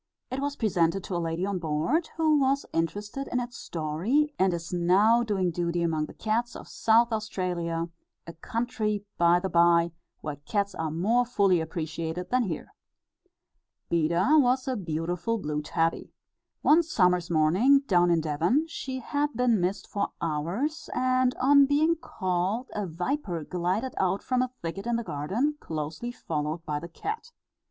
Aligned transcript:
It 0.31 0.39
was 0.39 0.55
presented 0.55 1.03
to 1.03 1.15
a 1.15 1.21
lady 1.21 1.45
on 1.45 1.59
board, 1.59 2.09
who 2.17 2.39
was 2.39 2.65
interested 2.73 3.27
in 3.27 3.39
its 3.39 3.55
story, 3.57 4.33
and 4.39 4.51
is 4.51 4.73
now 4.73 5.21
doing 5.21 5.51
duty 5.51 5.83
among 5.83 6.07
the 6.07 6.15
cats 6.15 6.55
of 6.55 6.67
South 6.67 7.13
Australia, 7.13 7.87
a 8.25 8.33
country, 8.33 9.05
by 9.19 9.39
the 9.39 9.47
bye, 9.47 9.91
where 10.21 10.37
cats 10.37 10.73
are 10.73 10.89
more 10.89 11.23
fully 11.23 11.61
appreciated 11.61 12.31
than 12.31 12.45
here. 12.45 12.73
Beda 13.89 14.39
was 14.39 14.67
a 14.67 14.75
beautiful 14.75 15.37
blue 15.37 15.61
tabby. 15.61 16.11
One 16.63 16.81
summer's 16.81 17.29
morning, 17.29 17.81
down 17.85 18.09
in 18.09 18.21
Devon, 18.21 18.65
she 18.67 19.01
had 19.01 19.31
been 19.35 19.61
missed 19.61 19.85
for 19.87 20.13
hours, 20.19 20.89
and 20.95 21.35
on 21.35 21.67
being 21.67 21.95
called, 21.95 22.71
a 22.73 22.87
viper 22.87 23.43
glided 23.43 23.93
out 23.97 24.23
from 24.23 24.41
a 24.41 24.49
thicket 24.63 24.87
in 24.87 24.95
the 24.95 25.03
garden, 25.03 25.57
closely 25.59 26.11
followed 26.11 26.65
by 26.65 26.79
the 26.79 26.89
cat. 26.89 27.29